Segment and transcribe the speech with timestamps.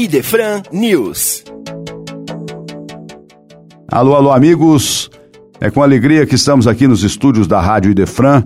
[0.00, 1.42] Idefran News.
[3.88, 5.10] Alô, alô, amigos.
[5.60, 8.44] É com alegria que estamos aqui nos estúdios da Rádio Idefran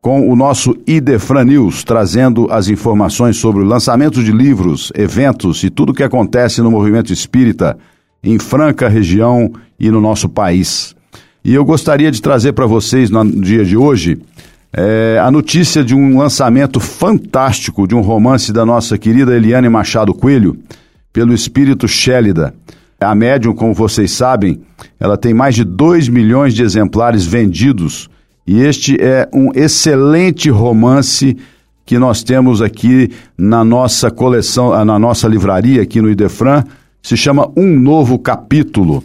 [0.00, 5.70] com o nosso Idefran News, trazendo as informações sobre o lançamento de livros, eventos e
[5.70, 7.78] tudo o que acontece no movimento espírita
[8.20, 10.96] em Franca região e no nosso país.
[11.44, 14.20] E eu gostaria de trazer para vocês no dia de hoje
[14.72, 20.14] é, a notícia de um lançamento fantástico de um romance da nossa querida Eliane Machado
[20.14, 20.58] Coelho,
[21.12, 22.54] pelo espírito Shélida.
[23.00, 24.60] A médium, como vocês sabem,
[24.98, 28.08] ela tem mais de 2 milhões de exemplares vendidos
[28.46, 31.36] e este é um excelente romance
[31.86, 36.64] que nós temos aqui na nossa coleção, ah, na nossa livraria aqui no Idefran,
[37.00, 39.04] se chama Um Novo Capítulo.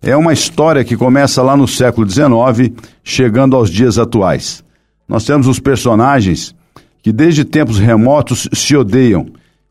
[0.00, 2.72] É uma história que começa lá no século XIX,
[3.04, 4.64] chegando aos dias atuais.
[5.08, 6.54] Nós temos os personagens
[7.02, 9.26] que desde tempos remotos se odeiam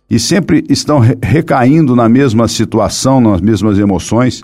[0.09, 4.41] e sempre estão recaindo na mesma situação, nas mesmas emoções,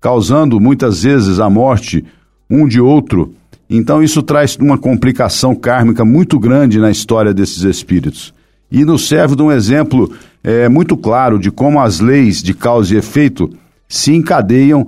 [0.00, 2.04] causando muitas vezes a morte
[2.50, 3.34] um de outro
[3.68, 8.34] então isso traz uma complicação kármica muito grande na história desses espíritos.
[8.70, 12.94] E nos serve de um exemplo é, muito claro de como as leis de causa
[12.94, 13.50] e efeito
[13.88, 14.86] se encadeiam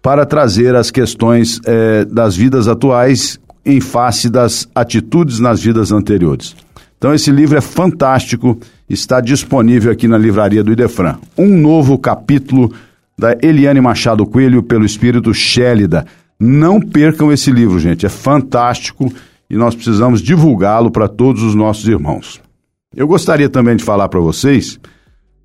[0.00, 6.54] para trazer as questões é, das vidas atuais em face das atitudes nas vidas anteriores.
[6.98, 11.16] Então esse livro é fantástico, está disponível aqui na livraria do Idefran.
[11.36, 12.72] Um novo capítulo
[13.18, 16.06] da Eliane Machado Coelho pelo espírito Shélida.
[16.38, 19.12] Não percam esse livro, gente, é fantástico
[19.48, 22.40] e nós precisamos divulgá-lo para todos os nossos irmãos.
[22.94, 24.78] Eu gostaria também de falar para vocês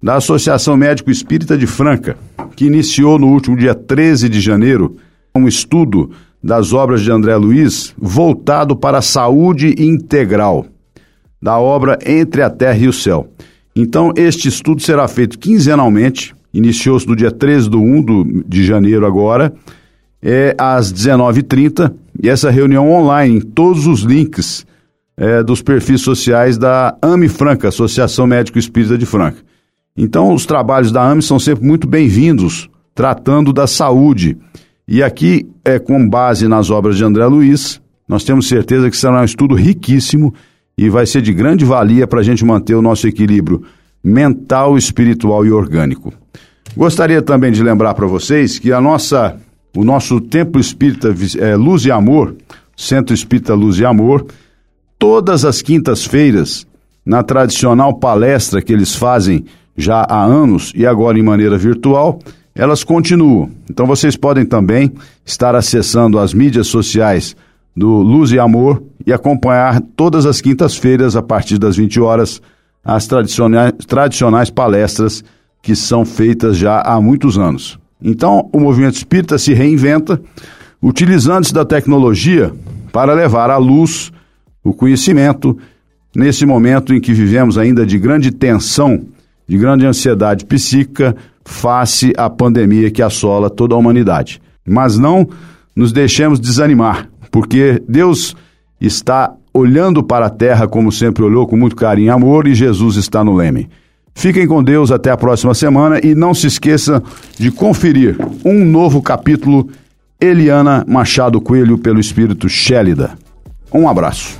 [0.01, 2.17] da Associação Médico Espírita de Franca,
[2.55, 4.95] que iniciou no último dia 13 de janeiro
[5.35, 6.11] um estudo
[6.43, 10.65] das obras de André Luiz voltado para a saúde integral,
[11.41, 13.27] da obra Entre a Terra e o Céu.
[13.75, 19.53] Então, este estudo será feito quinzenalmente, iniciou-se no dia 13 do 1 de janeiro agora,
[20.21, 24.65] é às 19h30 e essa reunião online em todos os links
[25.15, 29.37] é, dos perfis sociais da AME Franca, Associação Médico Espírita de Franca.
[29.95, 34.37] Então, os trabalhos da AME são sempre muito bem-vindos, tratando da saúde.
[34.91, 39.21] E aqui, é com base nas obras de André Luiz, nós temos certeza que será
[39.21, 40.33] um estudo riquíssimo
[40.75, 43.61] e vai ser de grande valia para a gente manter o nosso equilíbrio
[44.03, 46.11] mental, espiritual e orgânico.
[46.75, 49.37] Gostaria também de lembrar para vocês que a nossa
[49.77, 52.35] o nosso Templo Espírita é, Luz e Amor,
[52.75, 54.25] Centro Espírita Luz e Amor,
[54.97, 56.65] todas as quintas-feiras,
[57.05, 59.45] na tradicional palestra que eles fazem
[59.77, 62.19] já há anos e agora em maneira virtual,
[62.59, 63.49] elas continuam.
[63.69, 64.91] Então vocês podem também
[65.25, 67.33] estar acessando as mídias sociais
[67.73, 72.41] do Luz e Amor e acompanhar todas as quintas-feiras, a partir das 20 horas,
[72.83, 75.23] as tradicionais, tradicionais palestras
[75.61, 77.79] que são feitas já há muitos anos.
[78.03, 80.21] Então, o movimento espírita se reinventa,
[80.81, 82.51] utilizando-se da tecnologia
[82.91, 84.11] para levar à luz
[84.61, 85.57] o conhecimento
[86.13, 89.05] nesse momento em que vivemos ainda de grande tensão,
[89.47, 91.15] de grande ansiedade psíquica
[91.49, 94.39] face à pandemia que assola toda a humanidade.
[94.65, 95.27] Mas não
[95.75, 98.35] nos deixemos desanimar, porque Deus
[98.79, 102.97] está olhando para a terra como sempre olhou, com muito carinho e amor, e Jesus
[102.97, 103.67] está no leme.
[104.13, 107.01] Fiquem com Deus até a próxima semana e não se esqueça
[107.37, 109.67] de conferir um novo capítulo
[110.21, 113.17] Eliana Machado Coelho pelo Espírito Shélida.
[113.73, 114.37] Um abraço.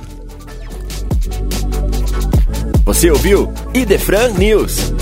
[2.84, 4.92] Você ouviu Idefran News.